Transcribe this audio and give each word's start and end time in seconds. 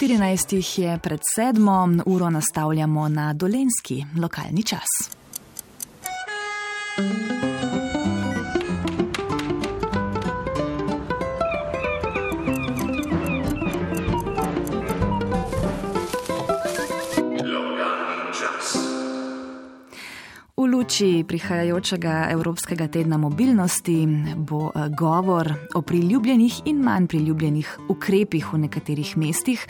14 0.00 0.80
je 0.80 0.98
pred 0.98 1.20
sedmo, 1.34 1.88
uro 2.06 2.30
nastavljamo 2.30 3.08
na 3.08 3.32
dolenski 3.32 4.04
lokalni 4.20 4.62
čas. 4.62 4.88
V 6.96 7.39
luči 20.70 21.24
prihajajočega 21.28 22.28
Evropskega 22.30 22.86
tedna 22.88 23.18
mobilnosti 23.18 24.06
bo 24.36 24.70
eh, 24.70 24.88
govor 24.98 25.52
o 25.74 25.82
priljubljenih 25.82 26.60
in 26.64 26.82
manj 26.82 27.06
priljubljenih 27.06 27.78
ukrepih 27.88 28.52
v 28.52 28.58
nekaterih 28.58 29.16
mestih, 29.16 29.66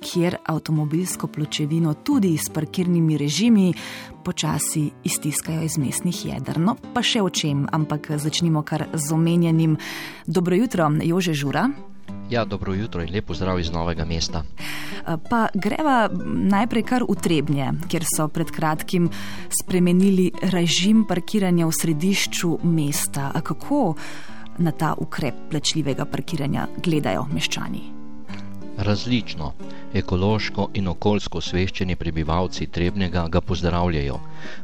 kjer 0.00 0.36
avtomobilsko 0.46 1.26
pločevino 1.26 1.94
tudi 1.94 2.36
s 2.38 2.48
parkirnimi 2.48 3.18
režimi 3.18 3.72
počasi 4.24 4.90
iztiskajo 5.04 5.62
iz 5.62 5.78
mestnih 5.78 6.26
jedr. 6.26 6.58
No, 6.58 6.76
pa 6.94 7.02
še 7.02 7.22
o 7.22 7.30
čem, 7.30 7.66
ampak 7.72 8.10
začnimo 8.16 8.62
kar 8.62 8.86
z 8.94 9.12
omenjenim. 9.12 9.76
Dobro 10.26 10.56
jutro, 10.56 10.90
Jože 11.02 11.34
Žura. 11.34 11.93
Ja, 12.30 12.44
dobro 12.44 12.74
jutro 12.74 13.02
in 13.02 13.12
lepo 13.12 13.34
zdrav 13.34 13.60
iz 13.60 13.70
novega 13.72 14.04
mesta. 14.04 14.42
Pa 15.30 15.48
greva 15.54 16.08
najprej 16.24 16.82
kar 16.82 17.04
v 17.04 17.16
Trebnje, 17.20 17.72
kjer 17.88 18.04
so 18.08 18.28
pred 18.32 18.50
kratkim 18.50 19.10
spremenili 19.52 20.30
režim 20.52 21.04
parkiranja 21.08 21.66
v 21.66 21.76
središču 21.80 22.58
mesta. 22.64 23.30
A 23.34 23.40
kako 23.40 23.94
na 24.58 24.72
ta 24.72 24.94
ukrep 24.98 25.34
plačljivega 25.50 26.04
parkiranja 26.04 26.66
gledajo 26.82 27.26
meščani? 27.32 27.82
Različno. 28.78 29.52
Ekološko 29.94 30.64
in 30.74 30.88
okoljsko 30.90 31.38
osveščeni 31.38 31.94
prebivalci 31.96 32.66
Trebnega 32.66 33.22
ga 33.34 33.40
pozdravljajo. 33.40 34.16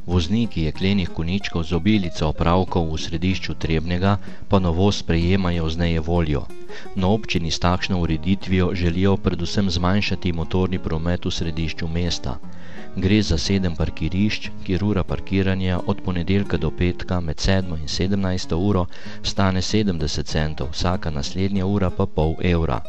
Vozniki 0.07 0.65
jeklenih 0.65 1.13
koničkov 1.19 1.63
z 1.69 1.77
obilico 1.79 2.29
opravkov 2.29 2.89
v 2.91 2.99
središču 3.05 3.55
Trebnega 3.55 4.17
pa 4.49 4.59
novo 4.59 4.91
sprejemajo 4.93 5.69
z 5.71 5.83
neje 5.85 6.01
voljo. 6.09 6.43
Na 6.97 7.13
občini 7.15 7.51
s 7.51 7.63
takšno 7.63 8.01
ureditvijo 8.01 8.75
želijo 8.75 9.17
predvsem 9.17 9.71
zmanjšati 9.71 10.33
motorni 10.33 10.79
promet 10.79 11.25
v 11.25 11.31
središču 11.39 11.89
mesta. 11.89 12.39
Gre 12.97 13.23
za 13.23 13.39
sedem 13.39 13.77
parkirišč, 13.77 14.51
kjer 14.67 14.85
ura 14.85 15.05
parkiranja 15.05 15.79
od 15.87 16.01
ponedeljka 16.05 16.57
do 16.57 16.71
petka 16.71 17.21
med 17.21 17.37
7 17.37 17.79
in 17.79 17.87
17 17.87 18.55
uro 18.57 18.87
stane 19.23 19.63
70 19.63 20.25
centov, 20.25 20.73
vsaka 20.73 21.11
naslednja 21.11 21.67
ura 21.67 21.91
pa 21.91 22.07
pol 22.07 22.35
evra. 22.43 22.81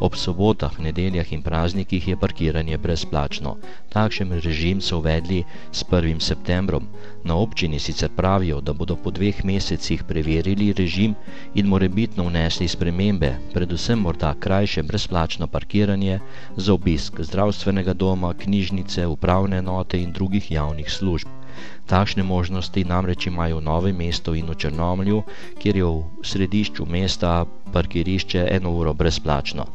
Ob 0.00 0.14
sobotah, 0.16 0.78
nedeljah 0.78 1.32
in 1.32 1.42
praznikih 1.42 1.85
je 1.92 2.16
parkiranje 2.16 2.78
brezplačno. 2.78 3.56
Takšen 3.88 4.32
režim 4.40 4.80
so 4.80 4.98
uvedli 4.98 5.44
s 5.72 5.84
1. 5.84 6.20
septembrom. 6.20 6.88
Na 7.24 7.36
občini 7.36 7.78
sicer 7.78 8.10
pravijo, 8.16 8.60
da 8.60 8.72
bodo 8.72 8.96
po 8.96 9.10
dveh 9.10 9.44
mesecih 9.44 10.02
preverili 10.04 10.72
režim 10.72 11.14
in 11.54 11.66
morebitno 11.66 12.24
vnesli 12.24 12.68
spremembe, 12.68 13.36
predvsem 13.54 13.98
morda 13.98 14.34
krajše 14.34 14.82
brezplačno 14.82 15.46
parkiranje 15.46 16.20
za 16.56 16.74
obisk 16.74 17.20
zdravstvenega 17.20 17.92
doma, 17.92 18.34
knjižnice, 18.34 19.06
upravne 19.06 19.58
enote 19.58 20.02
in 20.02 20.12
drugih 20.12 20.50
javnih 20.50 20.90
služb. 20.90 21.28
Takšne 21.86 22.22
možnosti 22.26 22.82
namreč 22.84 23.26
imajo 23.30 23.62
v 23.62 23.62
Novem 23.62 23.96
mestu 23.96 24.34
in 24.34 24.50
v 24.50 24.58
Črnomlju, 24.58 25.22
kjer 25.62 25.76
je 25.76 25.84
v 25.86 26.02
središču 26.26 26.82
mesta 26.82 27.46
parkirišče 27.72 28.48
eno 28.50 28.70
uro 28.74 28.94
brezplačno. 28.94 29.66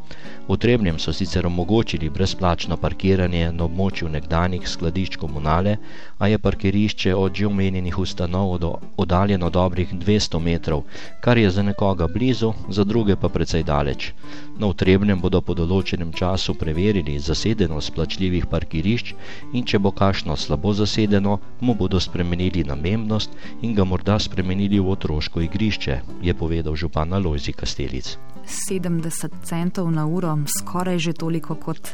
V 0.48 0.58
Trebnjem 0.58 1.00
so 1.00 1.14
sicer 1.14 1.46
omogočili 1.48 2.10
brezplačno 2.10 2.76
parkiranje 2.78 3.52
na 3.52 3.64
območju 3.64 4.10
nekdanjih 4.12 4.66
skladišč 4.68 5.16
komunale, 5.22 5.78
a 6.18 6.28
je 6.28 6.40
parkirišče 6.46 7.14
od 7.16 7.36
že 7.40 7.48
omenjenih 7.48 8.00
ustanov 8.00 8.58
oddaljeno 8.98 9.50
dobrih 9.50 9.94
200 9.94 10.40
metrov, 10.40 10.84
kar 11.22 11.38
je 11.38 11.52
za 11.52 11.64
nekoga 11.64 12.08
blizu, 12.08 12.54
za 12.70 12.84
druge 12.84 13.16
pa 13.16 13.30
precej 13.30 13.64
daleč. 13.64 14.12
Na 14.58 14.68
no, 14.68 14.74
Trebnjem 14.74 15.22
bodo 15.22 15.42
po 15.42 15.54
določenem 15.54 16.12
času 16.12 16.54
preverili 16.60 17.20
zasedenost 17.20 17.94
plačljivih 17.96 18.46
parkirišč 18.52 19.14
in 19.54 19.64
če 19.64 19.80
bo 19.80 19.92
kašno 19.92 20.36
slabo 20.36 20.74
zasedeno, 20.74 21.40
mu 21.62 21.76
bodo 21.76 22.00
spremenili 22.02 22.64
namembnost 22.64 23.30
in 23.62 23.76
ga 23.76 23.84
morda 23.84 24.20
spremenili 24.20 24.80
v 24.80 24.92
otroško 24.92 25.42
igrišče, 25.42 26.02
je 26.22 26.34
povedal 26.34 26.76
župan 26.76 27.14
Alojzi 27.14 27.54
Kastelic. 27.54 28.18
70 28.46 29.30
centov 29.44 29.92
na 29.92 30.06
uro, 30.06 30.38
skoraj 30.48 31.00
že 31.00 31.14
toliko 31.14 31.56
kot 31.56 31.94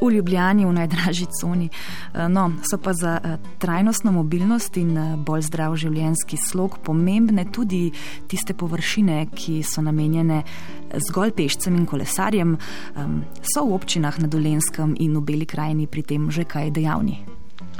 v 0.00 0.10
Ljubljani, 0.10 0.66
v 0.66 0.72
najdražji 0.72 1.26
coni. 1.40 1.68
No, 2.28 2.52
so 2.62 2.78
pa 2.78 2.92
za 2.92 3.18
eh, 3.18 3.38
trajnostno 3.58 4.12
mobilnost 4.12 4.76
in 4.76 4.96
eh, 4.96 5.16
bolj 5.16 5.48
zdrav 5.48 5.76
življenjski 5.76 6.36
slog 6.36 6.78
pomembne 6.84 7.44
tudi 7.52 7.90
tiste 8.28 8.54
površine, 8.54 9.26
ki 9.34 9.62
so 9.62 9.82
namenjene 9.82 10.42
zgolj 11.08 11.32
pešcem 11.36 11.76
in 11.76 11.86
kolesarjem. 11.86 12.56
So 13.42 13.66
v 13.66 13.74
občinah 13.76 14.20
na 14.20 14.28
Dolenskem 14.28 14.94
in 15.00 15.16
v 15.18 15.24
Beli 15.24 15.46
krajini 15.46 15.86
pri 15.86 16.02
tem 16.02 16.30
že 16.30 16.44
kaj 16.44 16.70
dejavni? 16.70 17.37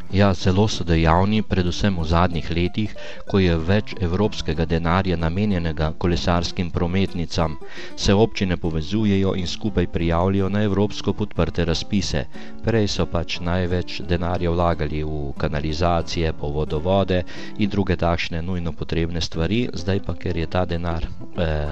Ja, 0.09 0.33
zelo 0.33 0.65
so 0.73 0.85
dejavni, 0.89 1.43
predvsem 1.45 1.93
v 2.01 2.05
zadnjih 2.09 2.47
letih, 2.57 2.93
ko 3.29 3.43
je 3.45 3.53
več 3.61 3.91
evropskega 4.01 4.65
denarja 4.65 5.19
namenjenega 5.21 5.91
kolesarskim 6.01 6.71
prometnicam, 6.73 7.59
se 7.93 8.15
občine 8.17 8.57
povezujejo 8.57 9.35
in 9.37 9.47
skupaj 9.47 9.87
prijavljajo 9.93 10.49
na 10.49 10.63
evropsko 10.65 11.13
podprte 11.13 11.67
razpise. 11.69 12.23
Prej 12.65 12.89
so 12.89 13.05
pač 13.07 13.37
največ 13.45 13.99
denarja 14.09 14.51
vlagali 14.51 15.03
v 15.05 15.35
kanalizacije, 15.37 16.33
po 16.33 16.49
vodovode 16.57 17.21
in 17.59 17.69
druge 17.69 17.97
takšne 17.97 18.41
nujno 18.43 18.73
potrebne 18.73 19.21
stvari, 19.21 19.69
zdaj 19.75 20.01
pa, 20.09 20.17
ker 20.17 20.41
je 20.41 20.47
ta 20.47 20.65
denar, 20.65 21.05
eh, 21.05 21.69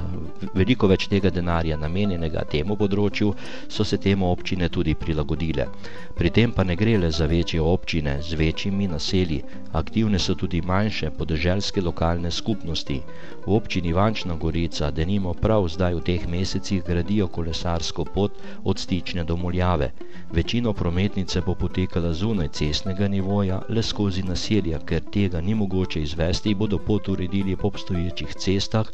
veliko 0.53 0.93
več 0.93 1.09
tega 1.09 1.33
denarja 1.33 1.81
namenjenega 1.81 2.45
temu 2.45 2.77
področju, 2.77 3.33
so 3.69 3.85
se 3.85 3.97
temu 3.97 4.29
občine 4.29 4.69
tudi 4.69 4.95
prilagodile. 4.95 5.71
Pri 6.17 6.31
tem 6.33 6.49
pa 6.49 6.65
ne 6.65 6.73
gre 6.81 6.97
le 6.97 7.11
za 7.13 7.27
večje 7.29 7.61
občine, 7.61 8.23
z 8.23 8.33
večjimi 8.41 8.87
naselji, 8.89 9.43
aktivne 9.73 10.19
so 10.19 10.35
tudi 10.35 10.63
manjše 10.65 11.11
podeželske 11.11 11.83
lokalne 11.85 12.31
skupnosti. 12.31 13.03
V 13.47 13.53
občini 13.53 13.93
Vančna 13.93 14.35
Gorica, 14.35 14.89
denimo 14.91 15.35
prav 15.35 15.69
zdaj 15.69 15.95
v 15.95 16.01
teh 16.01 16.25
mesecih, 16.29 16.81
gradijo 16.87 17.29
kolesarsko 17.29 18.05
pot 18.05 18.33
od 18.65 18.79
stične 18.79 19.25
do 19.25 19.37
Muljave. 19.37 19.91
Večino 20.33 20.73
prometnice 20.73 21.41
bo 21.41 21.55
potekala 21.55 22.13
zunaj 22.13 22.49
cestnega 22.49 23.09
nivoja, 23.09 23.61
le 23.69 23.83
skozi 23.83 24.25
naselja, 24.25 24.81
ker 24.89 25.05
tega 25.13 25.41
ni 25.41 25.55
mogoče 25.55 26.01
izvesti, 26.01 26.55
bodo 26.55 26.79
pot 26.79 27.09
uredili 27.09 27.57
po 27.57 27.69
obstoječih 27.69 28.35
cestah 28.35 28.89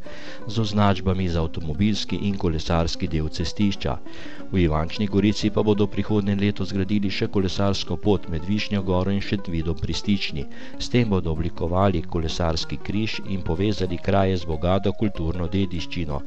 z 0.46 0.58
označbami 0.58 1.28
za 1.28 1.42
avtomobilski 1.42 2.16
in 2.16 2.34
kolesarski 2.36 3.06
del 3.08 3.28
cestišča. 3.28 3.96
V 4.52 4.58
Ivančni 4.66 5.06
Gorici 5.06 5.50
pa 5.50 5.62
bodo 5.62 5.86
prihodnje 5.86 6.34
leto 6.34 6.64
zgradili 6.64 7.11
še 7.16 7.26
kolesarsko 7.34 7.96
pot 8.04 8.28
med 8.32 8.46
Višnjo 8.48 8.80
goro 8.88 9.12
in 9.14 9.20
še 9.26 9.36
dvidom 9.48 9.76
pristični. 9.82 10.44
S 10.78 10.88
tem 10.94 11.10
bodo 11.12 11.34
oblikovali 11.36 12.00
kolesarski 12.14 12.78
križ 12.88 13.18
in 13.26 13.42
povezali 13.48 13.98
kraje 14.08 14.36
z 14.36 14.48
bogato 14.50 14.92
kulturno 15.02 15.48
dediščino. 15.56 16.20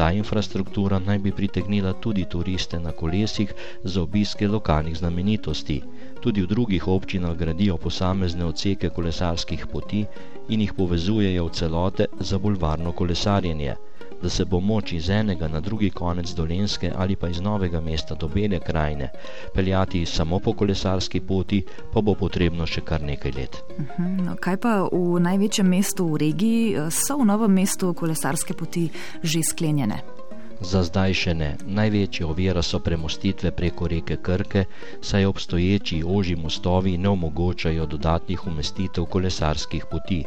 Ta 0.00 0.08
infrastruktura 0.20 1.02
naj 1.06 1.18
bi 1.26 1.34
pritegnila 1.40 1.92
tudi 2.06 2.24
turiste 2.34 2.80
na 2.86 2.94
kolesih 3.02 3.52
za 3.84 4.02
obiske 4.02 4.48
lokalnih 4.48 4.96
znamenitosti. 5.02 5.78
Tudi 6.20 6.46
v 6.46 6.50
drugih 6.54 6.88
občinah 6.88 7.36
gradijo 7.36 7.76
posamezne 7.76 8.48
odseke 8.48 8.90
kolesarskih 8.90 9.68
poti 9.72 10.02
in 10.48 10.64
jih 10.66 10.74
povezujejo 10.74 11.46
v 11.46 11.54
celote 11.60 12.10
za 12.20 12.38
bolj 12.38 12.58
varno 12.66 12.92
kolesarjenje 12.92 13.76
da 14.22 14.28
se 14.28 14.44
bo 14.44 14.60
moč 14.60 14.92
iz 14.92 15.10
enega 15.10 15.48
na 15.48 15.60
drugi 15.60 15.90
konec 15.90 16.30
dolenske 16.34 16.92
ali 16.96 17.16
pa 17.16 17.28
iz 17.28 17.40
novega 17.40 17.80
mesta 17.80 18.14
do 18.14 18.28
bele 18.28 18.58
krajine 18.58 19.08
peljati 19.54 20.06
samo 20.06 20.38
po 20.38 20.52
kolesarski 20.52 21.20
poti, 21.20 21.64
pa 21.92 22.00
bo 22.00 22.14
potrebno 22.14 22.66
še 22.66 22.80
kar 22.80 23.02
nekaj 23.02 23.32
let. 23.32 23.62
Mhm, 23.78 24.24
no, 24.24 24.36
kaj 24.40 24.56
pa 24.56 24.76
v 24.92 25.20
največjem 25.20 25.68
mestu 25.68 26.06
v 26.12 26.16
regiji 26.26 26.90
so 26.90 27.18
v 27.18 27.28
novem 27.32 27.52
mestu 27.52 27.94
kolesarske 27.94 28.54
poti 28.54 28.88
že 29.22 29.42
sklenjene? 29.42 30.19
Za 30.60 30.82
zdaj 30.84 31.14
še 31.16 31.32
ne. 31.32 31.46
Največja 31.64 32.26
ovira 32.28 32.60
so 32.60 32.78
premostitve 32.84 33.48
preko 33.56 33.86
reke 33.88 34.18
Krke, 34.20 34.66
saj 35.00 35.24
obstoječi 35.24 36.02
oži 36.04 36.34
mostovi 36.36 36.98
ne 37.00 37.08
omogočajo 37.08 37.86
dodatnih 37.86 38.46
umestitev 38.46 39.06
kolesarskih 39.14 39.86
poti. 39.90 40.18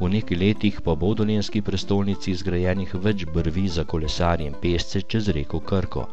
V 0.00 0.08
nekaj 0.08 0.38
letih 0.40 0.78
pa 0.80 0.94
bo 0.96 1.10
v 1.12 1.18
dolenski 1.20 1.60
prestolnici 1.62 2.32
zgrajenih 2.34 2.94
več 2.94 3.26
brvi 3.34 3.66
za 3.68 3.84
kolesarje 3.84 4.46
in 4.48 4.56
pesce 4.62 5.02
čez 5.02 5.28
reko 5.28 5.60
Krko. 5.60 6.06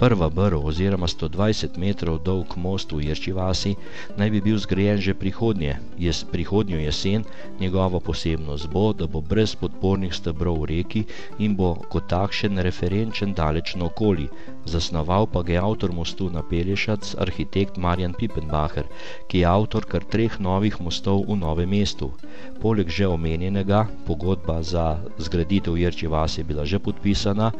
Prva 0.00 0.30
brv 0.32 0.64
oziroma 0.72 1.06
120 1.06 1.76
metrov 1.76 2.22
dolg 2.24 2.56
most 2.56 2.96
v 2.96 3.10
Jerčivasi 3.10 3.74
naj 4.16 4.30
bi 4.30 4.40
bil 4.40 4.56
zgrajen 4.56 5.04
že 5.04 5.14
prihodnje, 5.14 5.76
jes, 5.98 6.24
prihodnjo 6.24 6.80
jesen, 6.80 7.28
njegovo 7.60 8.00
posebnost 8.00 8.72
bo, 8.72 8.88
da 8.96 9.06
bo 9.06 9.20
brez 9.20 9.52
podpornih 9.54 10.16
stebrov 10.16 10.64
v 10.64 10.72
reki 10.72 11.04
in 11.38 11.60
bo 11.60 11.74
kot 11.92 12.08
takšen 12.08 12.56
referenč 12.64 13.17
natančen 13.18 13.34
daleč 13.34 13.74
okoli. 13.74 14.28
Zasnoval 14.64 15.26
pa 15.26 15.42
ga 15.42 15.52
je 15.52 15.58
avtor 15.58 15.92
mostu 15.92 16.30
na 16.30 16.42
Pelješac, 16.42 17.16
arhitekt 17.18 17.76
Marjan 17.76 18.14
Pippenbacher, 18.14 18.84
ki 19.28 19.38
je 19.38 19.46
avtor 19.46 19.84
kar 19.84 20.04
treh 20.04 20.38
novih 20.38 20.80
mostov 20.80 21.24
v 21.26 21.36
novem 21.36 21.68
mestu. 21.70 22.12
Poleg 22.60 22.88
že 22.88 23.06
omenjenega, 23.06 23.86
pogodba 24.06 24.62
za 24.62 24.98
zgraditev 25.18 25.76
Jerči 25.76 26.06
vas 26.06 26.38
je 26.38 26.44
bila 26.44 26.64
že 26.64 26.78
podpisana, 26.78 27.52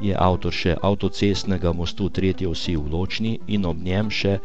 je 0.00 0.14
avtor 0.14 0.52
še 0.52 0.76
avtocestnega 0.82 1.72
mostu 1.72 2.08
tretje 2.08 2.48
osi 2.48 2.76
v 2.76 2.86
Ločni 2.90 3.40
in 3.48 3.66
ob 3.66 3.78
njem 3.82 4.10
še 4.10 4.38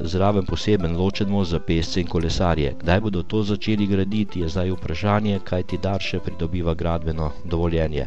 zraven 0.00 0.46
poseben 0.46 0.96
ločen 0.96 1.28
most 1.28 1.50
za 1.50 1.58
pesce 1.58 2.00
in 2.00 2.06
kolesarje. 2.06 2.74
Kdaj 2.80 3.00
bodo 3.00 3.22
to 3.22 3.42
začeli 3.42 3.86
graditi, 3.86 4.40
je 4.40 4.48
zdaj 4.48 4.70
vprašanje, 4.70 5.40
kaj 5.44 5.62
ti 5.62 5.78
dar 5.82 6.00
še 6.00 6.20
pridobiva 6.20 6.74
gradbeno 6.74 7.30
dovoljenje. 7.44 8.06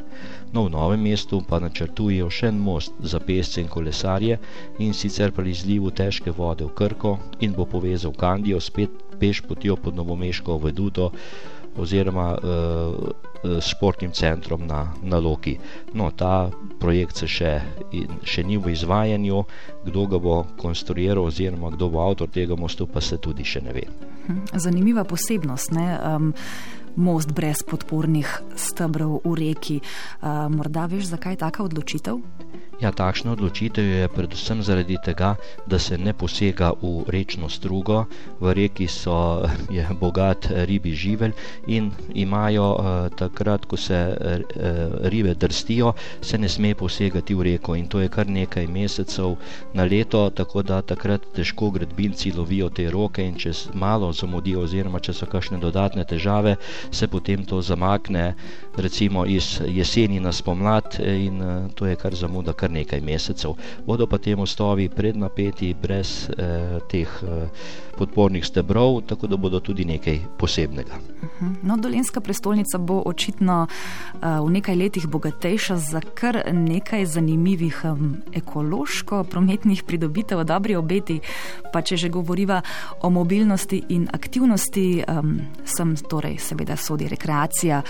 No, 0.53 0.65
v 0.65 0.71
novem 0.71 1.01
mestu 1.01 1.41
pa 1.47 1.59
načrtujejo 1.59 2.29
še 2.29 2.47
en 2.51 2.59
most 2.59 2.93
za 2.99 3.19
pesce 3.19 3.61
in 3.61 3.67
kolesarje 3.67 4.39
in 4.79 4.93
sicer 4.93 5.31
pri 5.31 5.51
izlivu 5.51 5.91
težke 5.91 6.31
vode 6.31 6.65
v 6.65 6.75
Krko 6.75 7.17
in 7.39 7.53
bo 7.53 7.65
povezal 7.65 8.13
Kandijo 8.13 8.59
spet 8.59 8.89
peš 9.19 9.41
potjo 9.47 9.75
pod 9.75 9.95
Novomeško 9.95 10.57
veduto 10.57 11.11
oziroma 11.77 12.35
s 12.41 13.30
športnim 13.43 14.11
centrom 14.11 14.67
na, 14.67 14.93
na 15.01 15.19
Loki. 15.19 15.57
No, 15.93 16.11
ta 16.11 16.49
projekt 16.79 17.21
se 17.21 17.27
še, 17.27 17.53
še 18.23 18.43
ni 18.45 18.57
v 18.57 18.73
izvajanju, 18.75 19.43
kdo 19.85 20.05
ga 20.07 20.19
bo 20.21 20.35
konstruiral 20.61 21.25
oziroma 21.25 21.71
kdo 21.73 21.89
bo 21.89 22.03
avtor 22.05 22.29
tega 22.29 22.55
mostu, 22.55 22.87
pa 22.87 23.01
se 23.01 23.17
tudi 23.17 23.45
še 23.45 23.63
ne 23.65 23.73
ve. 23.73 23.87
Hm, 24.27 24.45
zanimiva 24.53 25.03
posebnost. 25.03 25.73
Ne? 25.73 25.87
Um, 25.97 26.33
most 26.95 27.31
brez 27.33 27.63
podpornih 27.63 28.27
stebrov 28.59 29.21
v 29.23 29.35
reki. 29.39 29.79
Uh, 30.21 30.47
morda 30.51 30.85
veš, 30.91 31.11
zakaj 31.13 31.37
je 31.37 31.43
taka 31.45 31.63
odločitev? 31.63 32.19
Ja, 32.81 32.89
takšna 32.89 33.37
odločitev 33.37 33.85
je 33.85 34.05
predvsem 34.09 34.63
zaradi 34.65 34.97
tega, 35.05 35.35
da 35.69 35.77
se 35.77 36.01
ne 36.01 36.17
posega 36.17 36.71
v 36.81 37.05
rečno 37.13 37.45
strugo. 37.45 38.09
V 38.41 38.53
reki 38.57 38.87
so, 38.89 39.45
je 39.75 39.85
bogat 39.99 40.49
ribi 40.49 40.89
živelj 40.89 41.35
in 41.69 41.91
imajo 42.17 42.65
takrat, 43.13 43.67
ko 43.69 43.77
se 43.77 43.99
ribe 45.13 45.35
drstijo, 45.37 45.93
se 46.21 46.39
ne 46.41 46.49
sme 46.49 46.73
posegati 46.73 47.37
v 47.37 47.53
reko 47.53 47.75
in 47.77 47.85
to 47.85 48.01
je 48.01 48.09
kar 48.09 48.25
nekaj 48.25 48.65
mesecev 48.65 49.37
na 49.77 49.85
leto, 49.85 50.29
tako 50.33 50.65
da 50.65 50.81
takrat 50.81 51.21
težko 51.37 51.69
gradbinci 51.69 52.33
lovijo 52.33 52.71
te 52.73 52.89
roke 52.89 53.21
in 53.21 53.37
če 53.37 53.53
malo 53.77 54.09
zamudijo 54.09 54.65
oziroma 54.65 54.99
če 54.99 55.13
so 55.13 55.29
kakšne 55.29 55.61
dodatne 55.61 56.01
težave, 56.09 56.55
se 56.89 57.07
potem 57.07 57.45
to 57.45 57.61
zamakne 57.61 58.33
recimo 58.77 59.25
iz 59.25 59.61
jeseni 59.69 60.19
na 60.19 60.33
spomlad 60.33 60.97
in 60.97 61.69
to 61.77 61.85
je 61.85 61.95
kar 61.95 62.17
zamuda 62.17 62.57
kar 62.57 62.70
nekaj 62.71 63.01
mesecev. 63.01 63.55
Bodo 63.85 64.07
pa 64.07 64.17
te 64.17 64.35
mostovi 64.35 64.89
prednapeti 64.89 65.73
brez 65.73 66.29
eh, 66.29 66.79
teh 66.89 67.07
eh, 67.23 67.47
podpornih 67.97 68.45
stebrov, 68.45 69.01
tako 69.01 69.27
da 69.27 69.37
bodo 69.37 69.59
tudi 69.59 69.85
nekaj 69.85 70.19
posebnega. 70.37 70.95
Mhm. 71.23 71.53
No, 71.63 71.77
Dolenska 71.77 72.21
prestolnica 72.21 72.77
bo 72.77 73.01
očitno 73.05 73.67
uh, 73.67 74.47
v 74.47 74.49
nekaj 74.51 74.75
letih 74.75 75.07
bogatejša 75.07 75.77
za 75.77 76.01
kar 76.01 76.41
nekaj 76.53 77.05
zanimivih 77.05 77.81
um, 77.83 78.15
ekološko-prometnih 78.33 79.83
pridobitev, 79.83 80.43
dobri 80.43 80.75
obeti. 80.75 81.19
Pa 81.73 81.81
če 81.81 81.97
že 81.97 82.09
govoriva 82.09 82.61
o 83.01 83.09
mobilnosti 83.09 83.83
in 83.89 84.07
aktivnosti, 84.13 85.03
um, 85.07 85.37
sem 85.65 85.95
torej 86.09 86.37
seveda 86.37 86.75
sodi 86.75 87.07
rekreacija. 87.07 87.81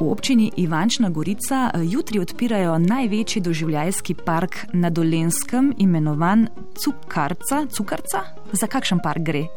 V 0.00 0.10
občini 0.10 0.50
Ivančna 0.56 1.10
Gorica 1.10 1.70
eh, 1.74 1.84
jutri 1.84 2.18
odpirajo 2.18 2.78
največji 2.78 3.42
doživljajski 3.42 4.14
park 4.14 4.56
na 4.72 4.90
Dolenskem, 4.90 5.74
imenovan 5.78 6.48
Cukarca. 6.84 7.66
Cukarca? 7.70 8.24
Za 8.52 8.66
kakšen 8.66 8.98
park 9.02 9.22
gre? 9.22 9.44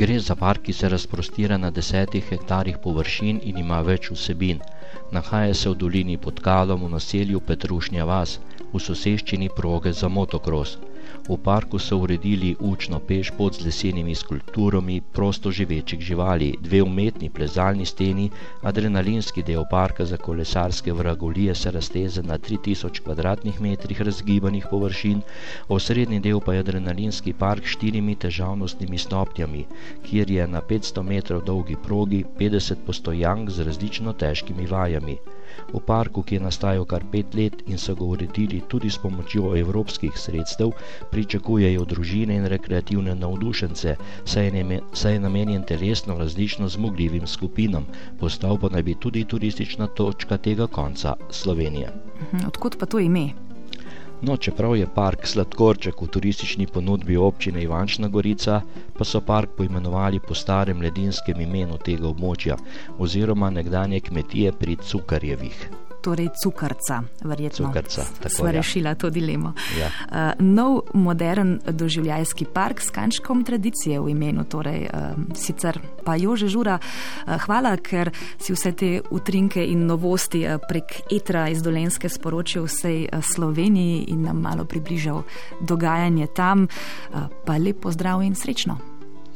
Gre 0.00 0.20
za 0.20 0.36
park, 0.36 0.62
ki 0.62 0.72
se 0.72 0.88
razprostira 0.88 1.56
na 1.58 1.70
desetih 1.70 2.24
hektarjih 2.24 2.76
površin 2.82 3.40
in 3.42 3.58
ima 3.58 3.80
več 3.82 4.10
vsebin. 4.10 4.60
Nahaja 5.10 5.54
se 5.54 5.70
v 5.70 5.74
dolini 5.74 6.16
pod 6.16 6.40
Kalom 6.40 6.84
v 6.84 6.90
naselju 6.92 7.40
Petrušnja 7.40 8.04
Vas, 8.04 8.38
v 8.72 8.78
soseščini 8.78 9.48
proge 9.56 9.92
za 9.92 10.08
motokros. 10.08 10.78
V 11.28 11.36
parku 11.36 11.78
so 11.78 11.96
uredili 11.98 12.56
učno 12.60 12.98
pešpot 12.98 13.54
z 13.54 13.64
lesenimi 13.64 14.14
skulpturami 14.14 15.00
prosto 15.00 15.50
živečih 15.50 16.00
živali, 16.00 16.54
dve 16.60 16.82
umetni 16.82 17.30
plezalni 17.30 17.86
steni, 17.86 18.30
adrenalinski 18.62 19.42
del 19.42 19.64
parka 19.70 20.04
za 20.04 20.16
kolesarske 20.16 20.92
vragolije 20.92 21.54
se 21.54 21.70
razteze 21.70 22.22
na 22.22 22.38
3000 22.38 23.02
km2 23.02 24.02
razgibanih 24.02 24.66
površin, 24.70 25.20
osrednji 25.68 26.20
del 26.20 26.40
pa 26.40 26.54
je 26.54 26.60
adrenalinski 26.60 27.32
park 27.32 27.66
s 27.66 27.76
štirimi 27.76 28.14
težavnostnimi 28.16 28.98
stopnjami, 28.98 29.66
kjer 30.02 30.30
je 30.30 30.46
na 30.46 30.60
500 30.60 31.02
metrov 31.02 31.44
dolgi 31.44 31.76
progi 31.76 32.24
50 32.38 32.86
postojank 32.86 33.50
z 33.50 33.68
različno 33.68 34.12
težkimi 34.12 34.66
vajami. 34.66 35.18
V 35.72 35.80
parku, 35.86 36.22
ki 36.22 36.34
je 36.34 36.40
nastajal 36.40 36.84
kar 36.84 37.04
pet 37.12 37.34
let 37.34 37.62
in 37.66 37.78
so 37.78 37.94
ga 37.94 38.04
uredili 38.04 38.62
tudi 38.68 38.90
s 38.90 38.98
pomočjo 38.98 39.56
evropskih 39.56 40.12
sredstev, 40.16 40.72
pričakujejo 41.10 41.84
družine 41.84 42.36
in 42.36 42.46
rekreativne 42.46 43.14
navdušence, 43.14 43.96
saj 44.24 44.50
je, 45.12 45.20
namenjen 45.20 45.62
telesno 45.62 46.18
različno 46.18 46.68
zmogljivim 46.68 47.26
skupinam, 47.26 47.86
postal 48.20 48.58
pa 48.58 48.68
naj 48.68 48.82
bi 48.82 48.94
tudi 48.94 49.24
turistična 49.24 49.86
točka 49.86 50.36
tega 50.36 50.66
konca 50.66 51.14
Slovenije. 51.30 51.92
Mhm, 52.22 52.46
odkot 52.46 52.78
pa 52.78 52.86
to 52.86 52.98
ime? 52.98 53.49
No, 54.22 54.36
čeprav 54.36 54.76
je 54.76 54.86
park 54.94 55.26
Sladkorček 55.26 56.02
v 56.02 56.06
turistični 56.06 56.66
ponudbi 56.66 57.16
občine 57.16 57.62
Ivančna 57.62 58.08
Gorica, 58.08 58.60
pa 58.98 59.04
so 59.04 59.20
park 59.20 59.56
poimenovali 59.56 60.20
po 60.20 60.34
starem 60.34 60.82
ledinskem 60.84 61.40
imenu 61.40 61.78
tega 61.80 62.08
območja 62.08 62.58
oziroma 62.98 63.50
nekdanje 63.50 64.00
kmetije 64.00 64.52
pri 64.52 64.76
Cukarjevih 64.76 65.70
torej 66.02 66.28
cukrca, 66.42 67.02
verjetno. 67.24 67.68
Cukrca, 67.68 68.04
tako 68.22 68.34
Sva 68.34 68.50
rešila 68.50 68.94
to 68.94 69.10
dilemo. 69.10 69.52
Ja. 69.78 69.88
Uh, 69.88 70.44
nov, 70.44 70.80
modern 70.94 71.58
doživljajski 71.66 72.44
park 72.44 72.80
s 72.80 72.90
kančkom 72.90 73.44
tradicije 73.44 74.00
v 74.00 74.10
imenu, 74.10 74.44
torej 74.44 74.88
uh, 74.88 75.14
sicer 75.36 75.80
pa 76.04 76.16
Jože 76.16 76.48
Žura, 76.48 76.78
uh, 76.80 77.36
hvala, 77.46 77.76
ker 77.76 78.12
si 78.40 78.52
vse 78.52 78.72
te 78.72 78.92
utrinke 79.10 79.64
in 79.64 79.86
novosti 79.86 80.44
uh, 80.46 80.60
prek 80.68 81.02
etra 81.12 81.48
iz 81.48 81.62
Dolenske 81.62 82.08
sporočil 82.08 82.64
vsej 82.68 83.08
uh, 83.08 83.24
Sloveniji 83.24 84.04
in 84.14 84.24
nam 84.28 84.40
malo 84.40 84.64
približal 84.64 85.22
dogajanje 85.60 86.26
tam. 86.36 86.66
Uh, 87.12 87.28
pa 87.46 87.56
lepo 87.58 87.92
zdrav 87.92 88.22
in 88.22 88.34
srečno. 88.34 88.78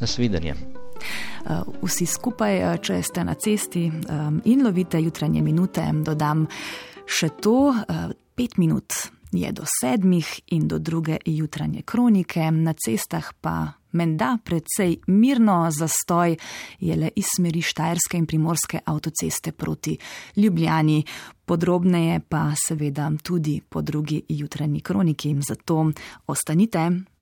Nasvidenje. 0.00 0.83
Eh, 0.94 1.62
vsi 1.82 2.06
skupaj, 2.06 2.56
eh, 2.56 2.78
če 2.78 3.02
ste 3.02 3.24
na 3.24 3.34
cesti 3.34 3.84
in 4.44 4.62
lovite 4.62 5.00
jutranje 5.00 5.42
minute, 5.42 5.84
dodam 6.04 6.46
še 7.06 7.28
to, 7.40 7.74
eh, 7.74 8.08
pet 8.34 8.56
minut 8.56 8.92
je 9.32 9.52
do 9.52 9.62
sedmih 9.80 10.40
in 10.46 10.68
do 10.68 10.78
druge 10.78 11.18
jutranje 11.26 11.82
kronike, 11.82 12.50
na 12.50 12.72
cestah 12.72 13.32
pa 13.40 13.72
menda 13.92 14.38
predvsej 14.44 14.96
mirno 15.06 15.70
zastoj 15.70 16.36
je 16.80 16.96
le 16.96 17.10
iz 17.16 17.26
smeri 17.36 17.62
Štajerske 17.62 18.18
in 18.18 18.26
Primorske 18.26 18.80
avtoceste 18.84 19.52
proti 19.52 19.98
Ljubljani. 20.36 21.04
Podrobneje 21.44 22.20
pa 22.28 22.52
seveda 22.66 23.10
tudi 23.22 23.60
po 23.68 23.82
drugi 23.82 24.22
jutranji 24.28 24.80
kroniki. 24.80 25.36
Zato 25.48 25.92
ostanite. 26.26 27.13